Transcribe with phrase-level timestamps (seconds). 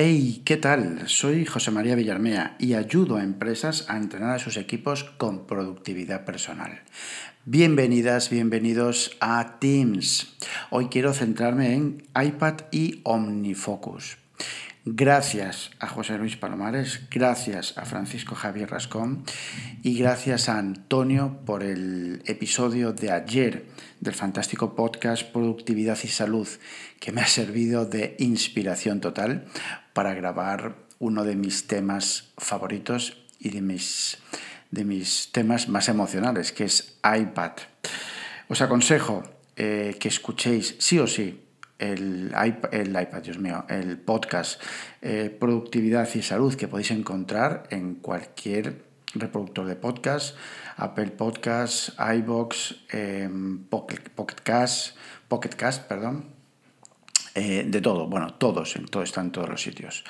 [0.00, 1.08] Hey, ¿qué tal?
[1.08, 6.24] Soy José María Villarmea y ayudo a empresas a entrenar a sus equipos con productividad
[6.24, 6.82] personal.
[7.46, 10.36] Bienvenidas, bienvenidos a Teams.
[10.70, 14.18] Hoy quiero centrarme en iPad y OmniFocus.
[14.90, 19.22] Gracias a José Luis Palomares, gracias a Francisco Javier Rascón
[19.82, 23.66] y gracias a Antonio por el episodio de ayer
[24.00, 26.48] del fantástico podcast Productividad y Salud,
[27.00, 29.44] que me ha servido de inspiración total
[29.92, 34.16] para grabar uno de mis temas favoritos y de mis,
[34.70, 37.52] de mis temas más emocionales, que es iPad.
[38.48, 39.22] Os aconsejo
[39.56, 41.44] eh, que escuchéis sí o sí
[41.78, 44.60] el iPad, el iPad, Dios mío, el podcast
[45.02, 50.36] eh, Productividad y Salud que podéis encontrar en cualquier reproductor de podcast,
[50.76, 53.28] Apple Podcasts, iBox, eh,
[53.70, 56.37] Pocket, Pocket Cast, perdón,
[57.34, 60.04] eh, de todo, bueno, todos, en todo, está en todos los sitios.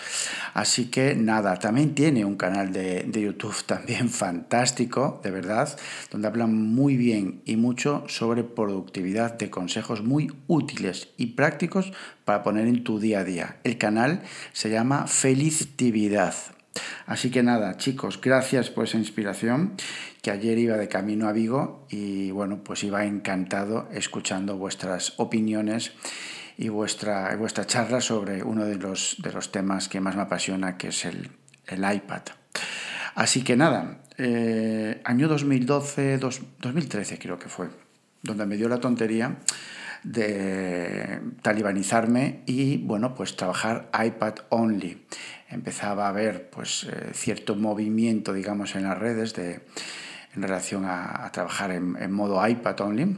[0.54, 5.78] Así que nada, también tiene un canal de, de, YouTube también fantástico, de verdad,
[6.10, 11.92] donde hablan muy bien y mucho sobre productividad, de consejos muy útiles y prácticos
[12.24, 13.56] para poner en tu día a día.
[13.64, 16.34] El canal se llama Felictividad.
[17.06, 19.74] Así que nada, chicos, gracias por esa inspiración,
[20.22, 25.92] que ayer iba de camino a Vigo y bueno, pues iba encantado escuchando vuestras opiniones
[26.58, 30.76] y vuestra, vuestra charla sobre uno de los, de los temas que más me apasiona,
[30.76, 31.30] que es el,
[31.68, 32.22] el iPad.
[33.14, 37.68] Así que nada, eh, año 2012, 2013 creo que fue,
[38.22, 39.36] donde me dio la tontería
[40.02, 45.06] de talibanizarme y bueno, pues trabajar iPad only.
[45.50, 49.60] Empezaba a haber pues eh, cierto movimiento, digamos, en las redes de,
[50.34, 53.16] en relación a, a trabajar en, en modo iPad only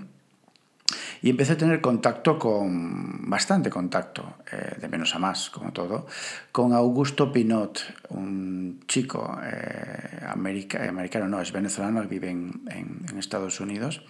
[1.22, 6.06] y empecé a tener contacto con, bastante contacto, eh, de menos a más, como todo,
[6.52, 14.02] con Augusto Pinot, un chico eh, americano, no, es venezolano, vive en, en Estados Unidos.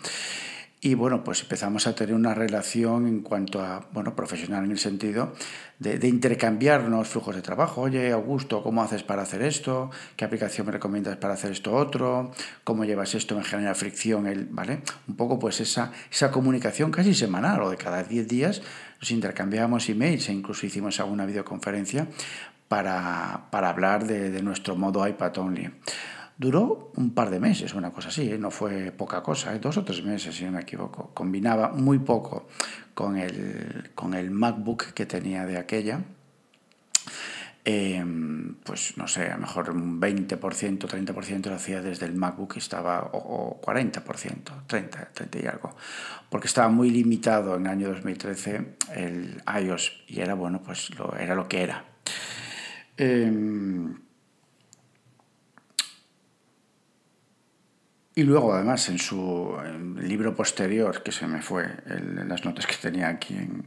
[0.82, 4.78] Y bueno, pues empezamos a tener una relación en cuanto a, bueno, profesional en el
[4.78, 5.34] sentido
[5.78, 7.82] de, intercambiarnos flujos de trabajo.
[7.82, 9.90] Oye, Augusto, ¿cómo haces para hacer esto?
[10.16, 12.32] ¿Qué aplicación me recomiendas para hacer esto otro?
[12.64, 13.36] ¿Cómo llevas esto?
[13.36, 14.26] ¿Me genera fricción?
[14.26, 14.80] El, ¿Vale?
[15.06, 18.62] Un poco pues esa, esa comunicación casi semanal o de cada 10 días
[19.00, 22.06] nos intercambiábamos emails e incluso hicimos alguna videoconferencia
[22.68, 25.70] para, para hablar de, de nuestro modo iPad only.
[26.40, 28.38] Duró un par de meses, una cosa así, ¿eh?
[28.38, 29.58] no fue poca cosa, ¿eh?
[29.58, 31.10] dos o tres meses, si no me equivoco.
[31.12, 32.48] Combinaba muy poco
[32.94, 36.00] con el, con el MacBook que tenía de aquella.
[37.62, 38.02] Eh,
[38.64, 43.10] pues no sé, a lo mejor un 20%, 30% lo hacía desde el MacBook estaba,
[43.12, 45.76] o, o 40%, 30, 30 y algo,
[46.30, 51.14] porque estaba muy limitado en el año 2013 el iOS y era bueno, pues lo,
[51.16, 51.84] era lo que era.
[58.14, 59.54] Y luego, además, en su
[60.00, 63.64] libro posterior, que se me fue, el, las notas que tenía aquí en,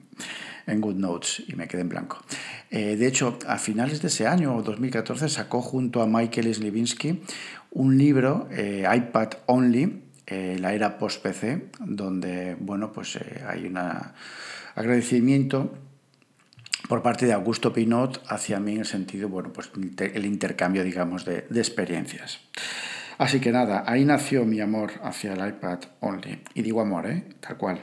[0.67, 2.21] en GoodNotes y me quedé en blanco.
[2.69, 7.21] Eh, de hecho, a finales de ese año, 2014, sacó junto a Michael Slivinsky
[7.71, 13.77] un libro, eh, iPad Only, eh, la era post-PC, donde, bueno, pues eh, hay un
[14.75, 15.73] agradecimiento
[16.87, 21.25] por parte de Augusto Pinot hacia mí en el sentido, bueno, pues el intercambio, digamos,
[21.25, 22.39] de, de experiencias.
[23.17, 26.43] Así que nada, ahí nació mi amor hacia el iPad Only.
[26.53, 27.23] Y digo amor, ¿eh?
[27.39, 27.79] Tal cual.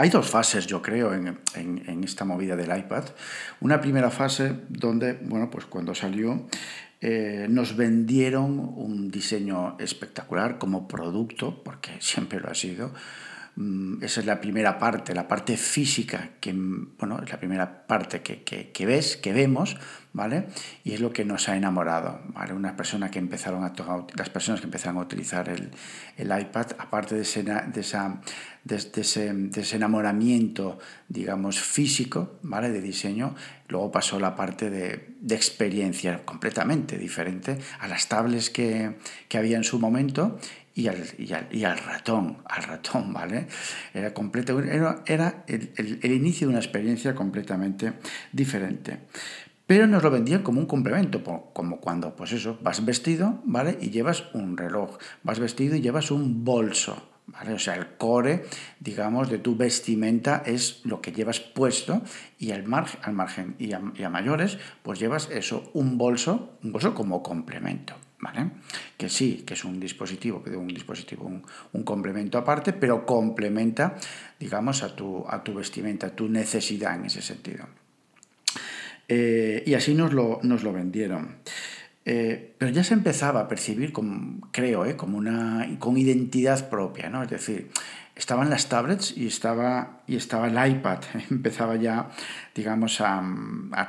[0.00, 3.04] Hay dos fases, yo creo, en, en, en, esta movida del iPad.
[3.60, 6.46] Una primera fase donde, bueno, pues cuando salió,
[7.00, 12.92] eh, nos vendieron un diseño espectacular como producto, porque siempre lo ha sido,
[14.02, 18.42] esa es la primera parte, la parte física, que bueno, es la primera parte que,
[18.44, 19.76] que, ves, que vemos,
[20.12, 20.46] ¿vale?
[20.84, 22.52] Y es lo que nos ha enamorado, ¿vale?
[22.52, 22.76] Una
[23.10, 23.72] que empezaron a
[24.16, 25.70] las personas que empezaron a utilizar el,
[26.16, 28.20] el iPad, aparte de ese, de, esa,
[28.62, 32.70] de, ese, de ese enamoramiento, digamos, físico, ¿vale?
[32.70, 33.34] De diseño,
[33.68, 38.96] luego pasó la parte de, de experiencia completamente diferente a las tablets que,
[39.28, 40.38] que había en su momento
[40.74, 43.48] y al, y al, y al ratón, al ratón, ¿vale?
[43.92, 47.94] Era, completo, era, era el, el, el, inicio de una experiencia completamente
[48.32, 49.00] diferente.
[49.66, 51.22] Pero nos lo vendían como un complemento,
[51.52, 53.76] como cuando, pues eso, vas vestido, ¿vale?
[53.80, 57.52] Y llevas un reloj, vas vestido y llevas un bolso, ¿Vale?
[57.52, 58.46] O sea, el core,
[58.80, 62.00] digamos, de tu vestimenta es lo que llevas puesto
[62.38, 66.94] y al margen, al margen y, a, mayores, pues llevas eso, un bolso, un bolso
[66.94, 67.94] como complemento.
[68.20, 68.50] ¿vale?
[68.96, 73.96] Que sí, que es un dispositivo, un dispositivo, un, un, complemento aparte, pero complementa,
[74.40, 77.66] digamos, a tu, a tu vestimenta, a tu necesidad en ese sentido.
[79.06, 81.36] Eh, y así nos lo, nos lo vendieron.
[82.10, 87.10] Eh, pero ya se empezaba a percibir, como, creo, eh, como una, con identidad propia,
[87.10, 87.22] ¿no?
[87.22, 87.70] Es decir,
[88.16, 91.00] estaban las tablets y estaba, y estaba el iPad.
[91.30, 92.08] Empezaba ya,
[92.54, 93.22] digamos, a,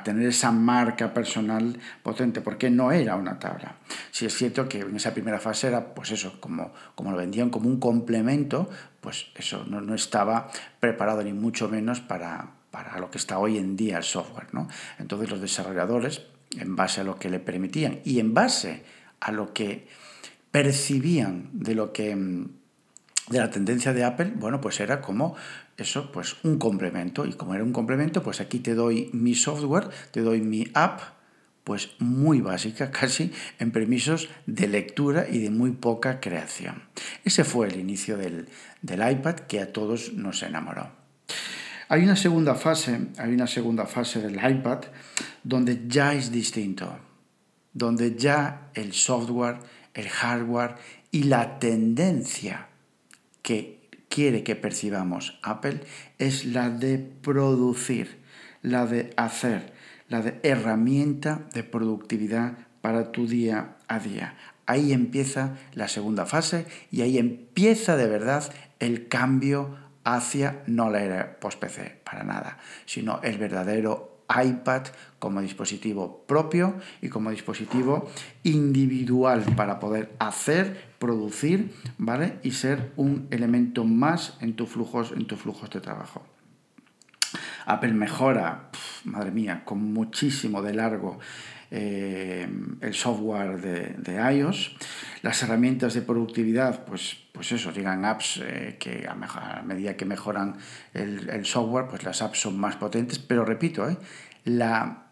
[0.04, 3.76] tener esa marca personal potente, porque no era una tabla.
[4.10, 7.48] Si es cierto que en esa primera fase era, pues eso, como, como lo vendían
[7.48, 8.68] como un complemento,
[9.00, 13.56] pues eso, no, no estaba preparado ni mucho menos para, para lo que está hoy
[13.56, 14.48] en día el software.
[14.52, 14.68] ¿no?
[14.98, 16.20] Entonces los desarrolladores,
[16.56, 18.82] en base a lo que le permitían y en base
[19.20, 19.86] a lo que
[20.50, 22.16] percibían de lo que
[23.30, 25.36] de la tendencia de Apple, bueno, pues era como
[25.76, 27.24] eso, pues un complemento.
[27.26, 31.00] Y como era un complemento, pues aquí te doy mi software, te doy mi app,
[31.62, 36.82] pues muy básica, casi en permisos de lectura y de muy poca creación.
[37.24, 38.48] Ese fue el inicio del,
[38.82, 40.99] del iPad que a todos nos enamoró.
[41.92, 44.82] Hay una segunda fase, hay una segunda fase del iPad
[45.42, 46.88] donde ya es distinto,
[47.72, 49.58] donde ya el software,
[49.94, 50.76] el hardware
[51.10, 52.68] y la tendencia
[53.42, 55.80] que quiere que percibamos Apple
[56.18, 58.20] es la de producir,
[58.62, 59.72] la de hacer,
[60.08, 64.36] la de herramienta de productividad para tu día a día.
[64.64, 68.44] Ahí empieza la segunda fase y ahí empieza de verdad
[68.78, 74.82] el cambio hacia no la era post-PC, para nada, sino el verdadero iPad
[75.18, 78.08] como dispositivo propio y como dispositivo
[78.44, 82.38] individual para poder hacer, producir, ¿vale?
[82.42, 86.22] Y ser un elemento más en tus flujos, en tus flujos de trabajo.
[87.66, 88.70] Apple mejora,
[89.04, 91.18] madre mía, con muchísimo de largo
[91.70, 92.48] eh,
[92.80, 94.76] el software de, iOS.
[95.22, 100.56] Las herramientas de productividad, pues, pues eso, llegan apps eh, que a, medida que mejoran
[100.94, 103.96] el, software, pues las apps son más potentes, pero repito, eh,
[104.44, 105.06] la,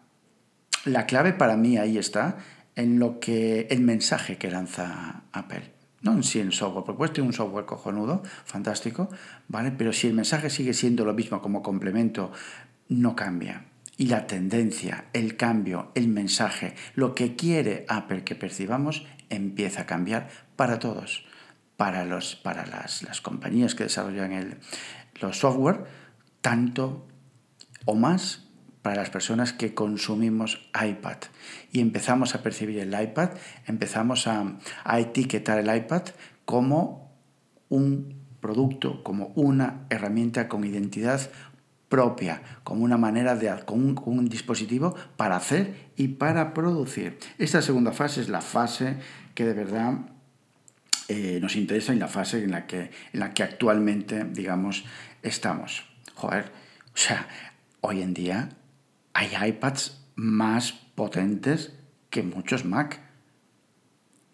[0.85, 2.37] la clave para mí ahí está
[2.75, 5.73] en lo que el mensaje que lanza Apple.
[6.01, 9.09] No en sí el software, porque puedes un software cojonudo, fantástico,
[9.49, 9.71] ¿vale?
[9.71, 12.31] Pero si el mensaje sigue siendo lo mismo como complemento,
[12.87, 13.65] no cambia
[13.99, 19.85] y la tendencia, el cambio, el mensaje, lo que quiere Apple que percibamos, empieza a
[19.85, 21.25] cambiar para todos.
[21.75, 24.57] Para, los, para las, compañías que desarrollan el,
[25.21, 25.83] los software,
[26.39, 27.07] tanto
[27.85, 28.47] o más
[28.81, 31.17] para las personas que consumimos iPad.
[31.73, 33.31] Y empezamos a percibir el iPad,
[33.65, 36.03] empezamos a, a etiquetar el iPad
[36.45, 37.17] como
[37.67, 41.29] un producto, como una herramienta con identidad
[41.89, 47.17] propia, como una manera de, con un, dispositivo para hacer y para producir.
[47.37, 48.97] Esta segunda fase es la fase
[49.33, 49.93] que de verdad
[51.07, 54.85] eh, nos interesa y la fase en la que, en la que actualmente, digamos,
[55.23, 55.83] estamos.
[56.13, 56.51] Joder,
[56.93, 57.27] o sea,
[57.81, 58.49] hoy en día
[59.13, 61.73] hay iPads más potentes
[62.11, 63.01] que muchos Mac.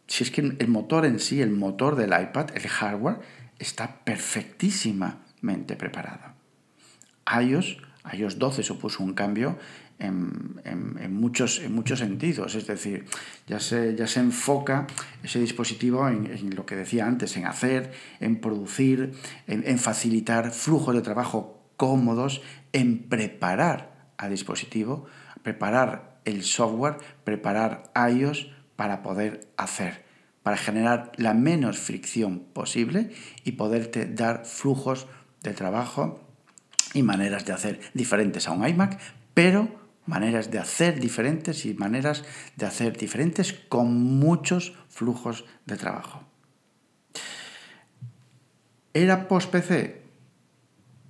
[0.08, 3.20] Si es que el motor en sí, el motor del iPad, el hardware,
[3.58, 6.35] está perfectísimamente preparado
[7.42, 7.78] iOS,
[8.14, 9.58] iOS 12 supuso un cambio
[10.00, 12.56] en, muchos, en muchos sentidos.
[12.56, 13.06] Es decir,
[13.48, 14.88] ya se, ya se enfoca
[15.24, 19.14] ese dispositivo en, lo que decía antes, en hacer, en producir,
[19.48, 22.42] en, facilitar flujos de trabajo cómodos,
[22.74, 25.06] en preparar al dispositivo,
[25.44, 30.04] preparar el software, preparar iOS para poder hacer,
[30.44, 33.12] para generar la menos fricción posible
[33.44, 35.08] y poderte dar flujos
[35.44, 36.25] de trabajo
[36.96, 39.00] y maneras de hacer diferentes a un iMac,
[39.34, 39.70] pero
[40.06, 42.24] maneras de hacer diferentes y maneras
[42.56, 46.24] de hacer diferentes con muchos flujos de trabajo.
[48.94, 50.02] ¿Era post-PC?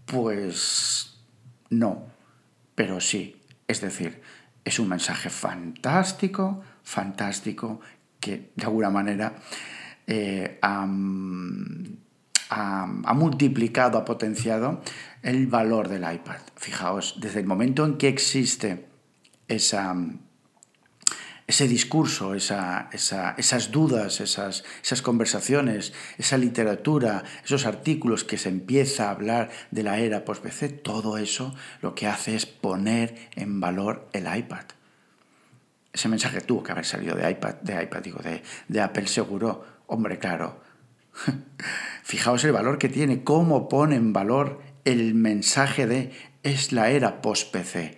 [0.05, 1.19] Pues
[1.69, 2.07] no,
[2.73, 3.41] pero sí.
[3.67, 4.21] Es decir,
[4.63, 7.79] es un mensaje fantástico, fantástico,
[8.19, 9.35] que de alguna manera
[10.07, 10.59] eh,
[12.49, 14.81] ha, multiplicado, ha potenciado
[15.21, 16.39] el valor del iPad.
[16.55, 18.87] Fijaos, desde el momento en que existe
[19.47, 19.95] esa,
[21.47, 29.11] ese discurso, esas dudas, esas, esas, conversaciones, esa literatura, esos artículos que se empieza a
[29.11, 34.25] hablar de la era post-PC, todo eso lo que hace es poner en valor el
[34.35, 34.65] iPad.
[35.93, 39.65] Ese mensaje tuvo que haber salido de iPad, de iPad, digo, de, de Apple seguro.
[39.87, 40.64] Hombre, claro,
[42.03, 46.11] Fijaos el valor que tiene, cómo pone en valor el mensaje de
[46.43, 47.97] es la era post-PC.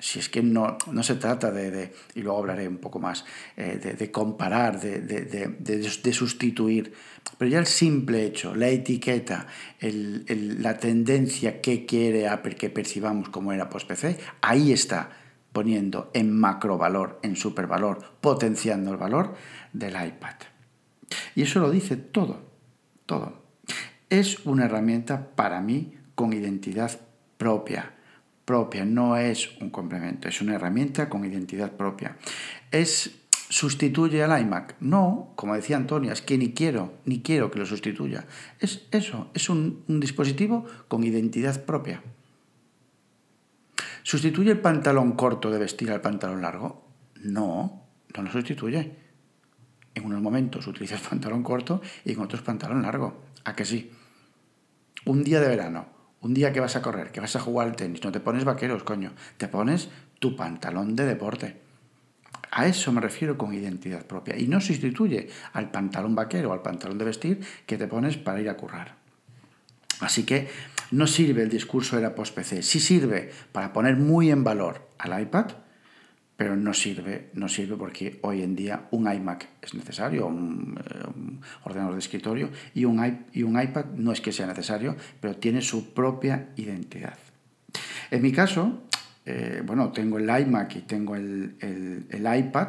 [0.00, 3.24] Si es que no, no se trata de, y luego hablaré un poco más,
[3.56, 6.92] eh, de, comparar, de, sustituir,
[7.36, 9.48] pero ya el simple hecho, la etiqueta,
[9.80, 15.10] la tendencia que quiere Apple que percibamos como era post-PC, ahí está
[15.52, 19.34] poniendo en macrovalor, en supervalor, potenciando el valor
[19.72, 20.36] del iPad.
[21.34, 22.42] Y eso lo dice todo,
[23.06, 23.42] todo.
[24.10, 26.98] Es una herramienta para mí con identidad
[27.36, 27.94] propia.
[28.44, 32.16] Propia, no es un complemento, es una herramienta con identidad propia.
[32.70, 34.76] Es sustituye al iMac.
[34.80, 38.26] No, como decía Antonia, es que ni quiero, ni quiero que lo sustituya.
[38.60, 42.02] Es eso, es un, un dispositivo con identidad propia.
[44.02, 46.88] ¿Sustituye el pantalón corto de vestir al pantalón largo?
[47.22, 47.82] No,
[48.16, 49.07] no lo sustituye.
[49.98, 53.20] En unos momentos utilizas pantalón corto y en otros pantalón largo.
[53.44, 53.90] ¿A que sí?
[55.04, 55.86] Un día de verano,
[56.20, 58.44] un día que vas a correr, que vas a jugar al tenis, no te pones
[58.44, 59.88] vaqueros, coño, te pones
[60.18, 61.60] tu pantalón de deporte.
[62.50, 64.36] A eso me refiero con identidad propia.
[64.36, 68.40] Y no sustituye al pantalón vaquero o al pantalón de vestir que te pones para
[68.40, 68.96] ir a currar.
[70.00, 70.48] Así que
[70.90, 72.62] no sirve el discurso de la post-PC.
[72.62, 75.46] Sí sirve para poner muy en valor al iPad,
[76.38, 81.40] pero no sirve, no sirve porque hoy en día un iMac es necesario, un, eh,
[81.64, 85.60] ordenador de escritorio, y un, y un iPad no es que sea necesario, pero tiene
[85.60, 87.18] su propia identidad.
[88.12, 88.84] En mi caso,
[89.26, 91.56] eh, bueno, tengo el iMac y tengo el,
[92.12, 92.68] iPad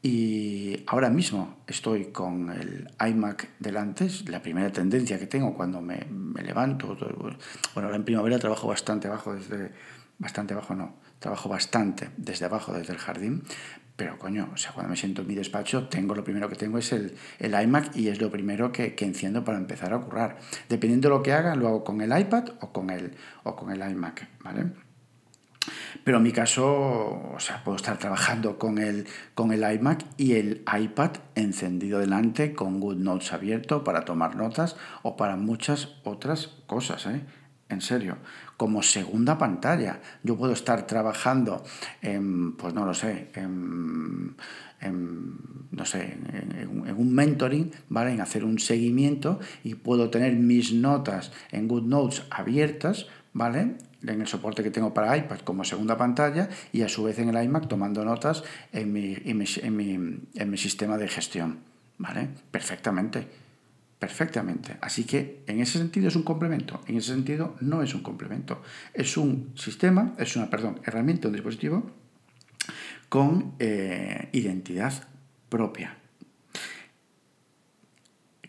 [0.00, 5.80] y ahora mismo estoy con el iMac delante, es la primera tendencia que tengo cuando
[5.80, 6.06] me,
[6.40, 6.96] levanto.
[7.74, 9.72] bueno, ahora en primavera trabajo bastante abajo desde,
[10.20, 13.42] bastante abajo no, trabajo bastante desde abajo, desde el jardín,
[13.96, 16.78] pero coño, o sea, cuando me siento en mi despacho, tengo lo primero que tengo
[16.78, 20.38] es el, el iMac y es lo primero que, que, enciendo para empezar a currar.
[20.68, 23.14] Dependiendo de lo que haga, lo hago con el iPad o con el,
[23.44, 24.72] o con el iMac, ¿vale?
[26.04, 26.66] Pero en mi caso,
[27.34, 32.54] o sea, puedo estar trabajando con el, con el iMac y el iPad encendido delante
[32.54, 37.20] con GoodNotes abierto para tomar notas o para muchas otras cosas, ¿eh?
[37.68, 38.18] En serio,
[38.62, 39.98] como segunda pantalla.
[40.22, 41.64] Yo puedo estar trabajando
[42.00, 44.36] en, pues no lo sé, en,
[45.72, 48.12] no sé, en, en, un mentoring, ¿vale?
[48.12, 53.78] En hacer un seguimiento y puedo tener mis notas en GoodNotes abiertas, ¿vale?
[54.06, 57.30] en el soporte que tengo para iPad como segunda pantalla y a su vez en
[57.30, 61.58] el iMac tomando notas en mi, en mi, sistema de gestión.
[61.98, 62.28] ¿Vale?
[62.52, 63.41] Perfectamente.
[64.02, 64.78] Perfectamente.
[64.80, 66.80] Así que en ese sentido es un complemento.
[66.88, 68.60] En ese sentido no es un complemento.
[68.92, 71.88] Es un sistema, es una, perdón, herramienta, un dispositivo
[73.08, 74.92] con eh, identidad
[75.48, 75.98] propia.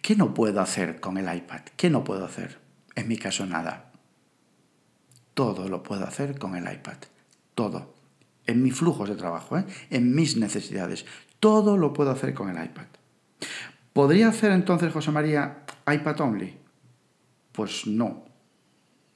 [0.02, 1.62] ¿Qué no puedo hacer con el iPad?
[1.78, 2.58] ¿Qué no puedo hacer?
[2.96, 3.92] En mi caso nada.
[5.36, 6.98] Todo lo puedo hacer con el iPad.
[7.54, 7.94] Todo.
[8.48, 9.66] En mis flujos de trabajo, ¿eh?
[9.92, 11.06] en mis necesidades.
[11.40, 12.88] Todo lo puedo hacer con el iPad.
[13.94, 16.58] ¿Podría hacer entonces José María iPad only?
[17.52, 18.26] Pues no.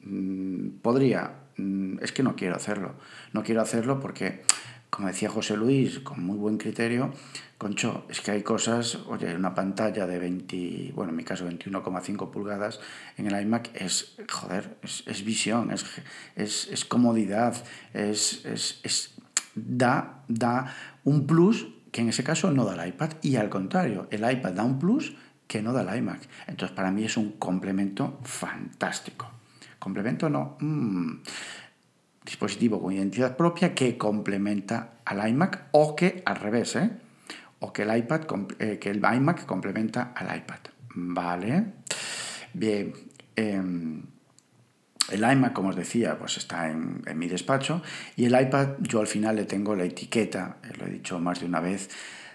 [0.02, 1.34] Mm, podría.
[1.58, 2.94] Mm, es que no quiero hacerlo.
[3.34, 4.44] No quiero hacerlo porque
[4.90, 7.12] como decía José Luis, con muy buen criterio,
[7.58, 12.32] Concho, es que hay cosas, oye, una pantalla de 20, bueno, en mi caso 21,5
[12.32, 12.80] pulgadas
[13.18, 15.86] en el iMac es, joder, es, visión, es,
[16.72, 17.56] es, comodidad,
[17.94, 19.16] es, es,
[19.56, 24.08] da, da un plus que en ese caso no da el iPad y al contrario,
[24.12, 25.16] el iPad da un plus
[25.48, 26.22] que no da el iMac.
[26.46, 29.28] Entonces para mí es un complemento fantástico.
[29.80, 30.58] Complemento no.
[30.60, 31.16] Mm
[32.24, 36.92] dispositivo con identidad propia que complementa al iMac o que al revés, ¿eh?
[37.62, 38.22] o que el, iPad,
[38.60, 40.60] eh, que el iMac complementa al iPad.
[40.94, 41.64] ¿Vale?
[42.54, 42.94] Bien.
[43.34, 44.04] Em,
[45.12, 47.82] el iMac, como os decía, pues está en, en, mi despacho
[48.16, 51.40] y el iPad yo al final le tengo la etiqueta, eh, lo he dicho más
[51.40, 51.90] de una vez,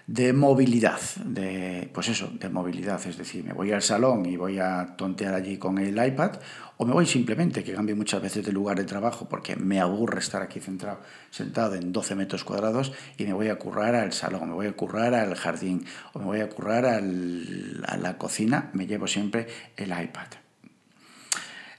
[0.07, 4.59] de movilidad, de, pues eso, de movilidad, es decir, me voy al salón y voy
[4.59, 6.39] a tontear allí con el iPad,
[6.75, 10.19] o me voy simplemente, que cambio muchas veces de lugar de trabajo porque me aburre
[10.19, 10.99] estar aquí centrado,
[11.29, 14.73] sentado en 12 metros cuadrados y me voy a currar al salón, me voy a
[14.73, 19.47] currar al jardín, o me voy a currar al, a la cocina, me llevo siempre
[19.77, 20.42] el iPad.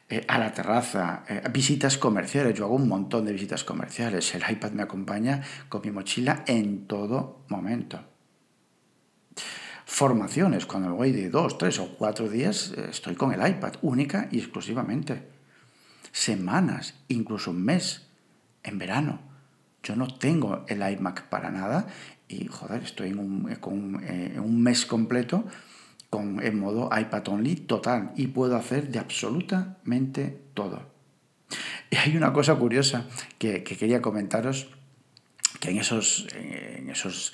[0.08, 2.54] Eh, a la terraza, eh, visitas comerciales.
[2.54, 4.34] Yo hago un montón de visitas comerciales.
[4.34, 8.14] El iPad me acompaña con mi mochila en todo momento
[9.94, 10.66] formaciones.
[10.66, 14.28] Cuando me voy de dos, tres o cuatro días, eh, estoy con el iPad, única
[14.30, 15.23] y exclusivamente.
[16.11, 18.06] Semanas, incluso un mes,
[18.62, 19.20] en verano.
[19.82, 21.87] Yo no tengo el iMac para nada
[22.28, 25.44] y, joder, estoy en en un mes completo
[26.14, 30.83] con, en modo iPad only total y puedo hacer de absolutamente todo.
[31.90, 33.06] Y hay una cosa curiosa
[33.38, 34.68] que, que quería comentaros,
[35.59, 37.33] que en esos, en esos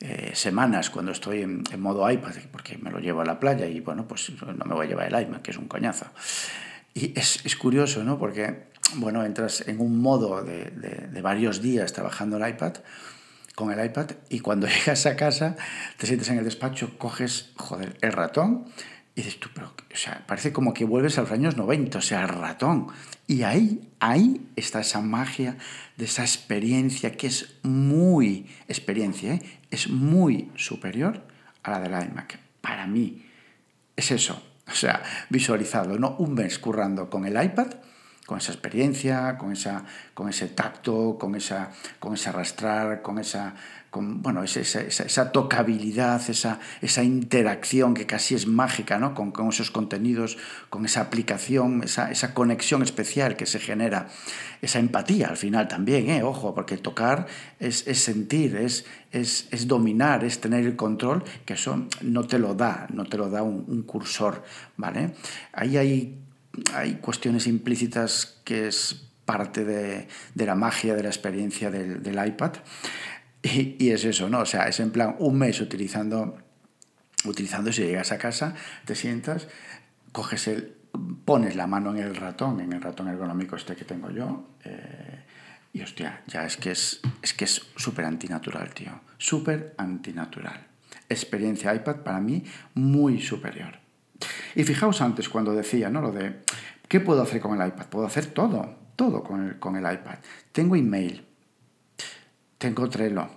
[0.00, 3.80] eh, semanas cuando estoy en, modo iPad, porque me lo llevo a la playa y
[3.80, 6.06] bueno, pues no me voy a llevar el iPad, que es un coñazo.
[6.94, 8.18] Y es, es curioso, ¿no?
[8.18, 10.70] Porque bueno, entras en un modo de,
[11.10, 12.74] de, varios días trabajando el iPad,
[13.54, 15.56] con el iPad, y cuando llegas a casa,
[15.98, 18.66] te sientes en el despacho, coges, joder, el ratón,
[19.14, 22.00] y dices tú, pero, o sea, parece como que vuelves a los años 90, o
[22.00, 22.86] sea, el ratón.
[23.26, 25.58] Y ahí, ahí está esa magia
[25.98, 29.42] de esa experiencia que es muy, experiencia, ¿eh?
[29.70, 31.22] es muy superior
[31.62, 32.38] a la del iMac.
[32.62, 33.26] Para mí,
[33.96, 34.42] es eso.
[34.70, 36.16] O sea, visualizado, ¿no?
[36.18, 37.74] Un mes currando con el iPad,
[38.26, 43.54] con esa experiencia, con, esa, con ese tacto, con, esa, con ese arrastrar, con esa,
[43.90, 49.12] con, bueno, esa, esa, tocabilidad, esa, esa interacción que casi es mágica ¿no?
[49.14, 50.38] con, con esos contenidos,
[50.70, 54.06] con esa aplicación, esa, esa conexión especial que se genera,
[54.62, 56.22] esa empatía al final también, ¿eh?
[56.22, 57.26] ojo, porque tocar
[57.58, 62.38] es, es sentir, es, es, es, dominar, es tener el control, que eso no te
[62.38, 64.44] lo da, no te lo da un, un cursor,
[64.76, 65.12] ¿vale?
[65.52, 66.22] Ahí hay
[66.74, 72.52] hay cuestiones implícitas que es parte de, la magia de la experiencia del, iPad.
[73.42, 74.40] Y, es eso, ¿no?
[74.40, 76.38] O sea, es en plan un mes utilizando,
[77.24, 78.54] utilizando, si llegas a casa,
[78.84, 79.48] te sientas,
[80.12, 80.76] coges el,
[81.24, 85.24] pones la mano en el ratón, en el ratón ergonómico este que tengo yo, eh,
[85.72, 89.00] y hostia, ya es que es es que es súper antinatural, tío.
[89.16, 90.66] Súper antinatural.
[91.08, 92.44] Experiencia iPad para mí
[92.74, 93.81] muy superior.
[94.54, 96.00] Y fijaos antes cuando decía, ¿no?
[96.00, 96.40] Lo de,
[96.88, 97.86] ¿qué puedo hacer con el iPad?
[97.86, 100.18] Puedo hacer todo, todo con el, con el iPad.
[100.52, 101.24] Tengo email,
[102.58, 103.28] tengo Trello,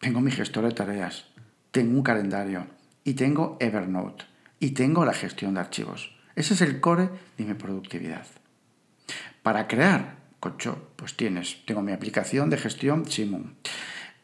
[0.00, 1.26] tengo mi gestor de tareas,
[1.70, 2.66] tengo un calendario
[3.04, 4.24] y tengo Evernote
[4.58, 6.14] y tengo la gestión de archivos.
[6.36, 8.26] Ese es el core de mi productividad.
[9.42, 13.54] Para crear, cocho, pues tienes, tengo mi aplicación de gestión Simon.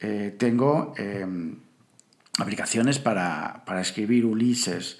[0.00, 1.56] Eh, tengo em,
[2.38, 4.98] aplicaciones para, para escribir Ulises.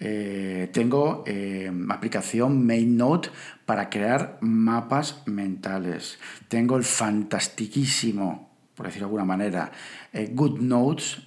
[0.00, 3.30] Eh, tengo eh, aplicación MainNote
[3.66, 6.18] para crear mapas mentales.
[6.48, 9.72] Tengo el fantastiquísimo, por decirlo de alguna manera,
[10.12, 10.60] eh, Good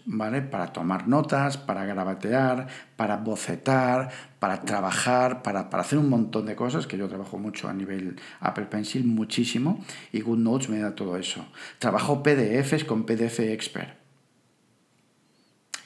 [0.05, 0.41] ¿vale?
[0.41, 6.55] Para tomar notas, para grabatear, para bocetar, para trabajar, para, para, hacer un montón de
[6.55, 10.95] cosas, que yo trabajo mucho a nivel Apple Pencil, muchísimo, y Good Notes me da
[10.95, 11.45] todo eso.
[11.77, 13.99] Trabajo PDFs con PDF Expert.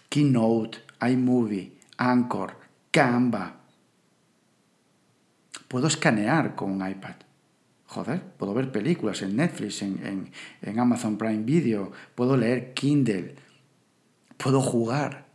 [0.07, 2.64] Keynote, iMovie, Anchor,
[2.95, 3.57] Canva.
[5.67, 7.15] Puedo escanear con un iPad.
[7.87, 10.31] Joder, puedo ver películas en Netflix, en,
[10.79, 13.35] Amazon Prime Video, puedo leer Kindle,
[14.37, 15.25] puedo jugar,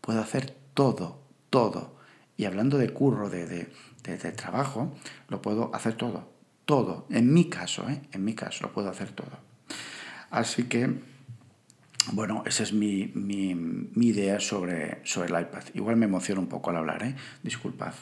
[0.00, 1.96] puedo hacer todo, todo.
[2.36, 3.46] Y hablando de curro, de,
[4.04, 4.94] de, trabajo,
[5.28, 6.28] lo puedo hacer todo,
[6.66, 7.08] todo.
[7.10, 8.00] En mi caso, ¿eh?
[8.12, 9.40] en mi caso, lo puedo hacer todo.
[10.30, 11.00] Así que
[12.10, 13.12] bueno, esa es mi,
[13.96, 15.62] idea sobre, sobre, el iPad.
[15.74, 17.14] Igual me emociona un poco al hablar, ¿eh?
[17.42, 17.94] disculpad.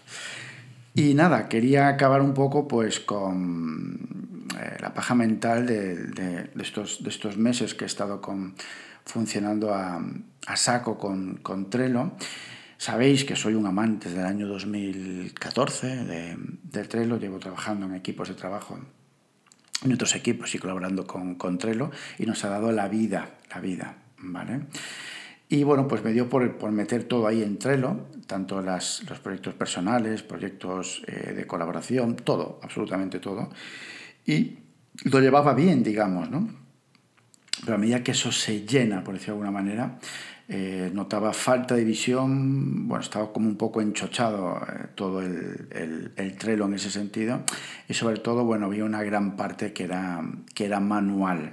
[0.95, 7.11] Y nada, quería acabar un poco pues con eh, la paja mental de, estos, de
[7.11, 8.55] estos meses que he estado con,
[9.05, 10.03] funcionando a,
[10.57, 12.13] saco con, con, Trello.
[12.77, 18.29] Sabéis que soy un amante del año 2014 de, de Trello, llevo trabajando en equipos
[18.29, 18.79] de trabajo
[19.85, 23.61] en otros equipos y colaborando con, con Trello y nos ha dado la vida, la
[23.61, 24.61] vida, ¿vale?
[25.49, 29.19] Y bueno, pues me dio por, por meter todo ahí en Trello, tanto las, los
[29.19, 33.51] proyectos personales, proyectos eh, de colaboración, todo, absolutamente todo.
[34.25, 34.59] Y
[35.05, 36.49] lo llevaba bien, digamos, ¿no?
[37.65, 39.99] Pero a medida que eso se llena, por decirlo de alguna manera,
[40.53, 46.13] eh, notaba falta de visión, bueno, estaba como un poco enchochado eh, todo el, el,
[46.17, 47.45] el, Trello en ese sentido
[47.89, 50.21] y sobre todo, bueno, había una gran parte que era,
[50.53, 51.53] que era manual.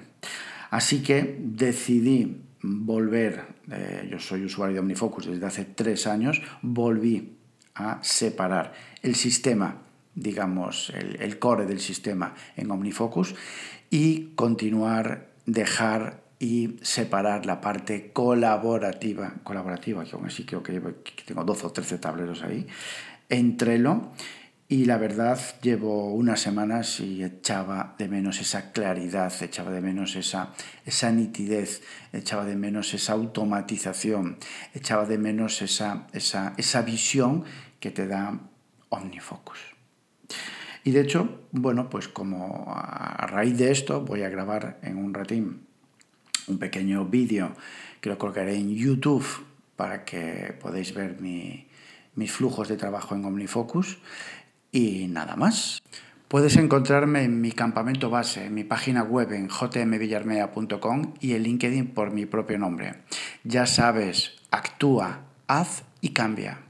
[0.72, 7.38] Así que decidí volver, eh, yo soy usuario de OmniFocus desde hace tres años, volví
[7.76, 9.78] a separar el sistema,
[10.16, 13.36] digamos, el, el core del sistema en OmniFocus
[13.92, 20.80] y continuar, dejar y separar la parte colaborativa, colaborativa, que aún así creo que,
[21.26, 22.68] tengo 12 o 13 tableros ahí,
[23.30, 24.12] entrelo
[24.70, 30.16] y la verdad llevo unas semanas y echaba de menos esa claridad, echaba de menos
[30.16, 30.54] esa,
[30.86, 31.82] esa nitidez,
[32.14, 34.38] echaba de menos esa automatización,
[34.74, 37.46] echaba de menos esa, esa, esa visión
[37.80, 38.40] que te da
[38.90, 39.60] OmniFocus.
[40.84, 45.14] Y de hecho, bueno, pues como a raíz de esto voy a grabar en un
[45.14, 45.67] ratín
[46.48, 47.54] un pequeño vídeo
[48.02, 49.26] que lo colocaré en YouTube
[49.76, 53.98] para que podáis ver mis flujos de trabajo en OmniFocus
[54.72, 55.82] y nada más.
[56.28, 61.88] Puedes encontrarme en mi campamento base, en mi página web en jmvillarmea.com y en LinkedIn
[61.94, 62.96] por mi propio nombre.
[63.46, 66.67] Ya sabes, actúa, haz y cambia.